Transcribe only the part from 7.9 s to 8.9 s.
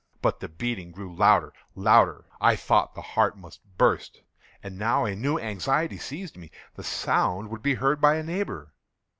by a neighbour!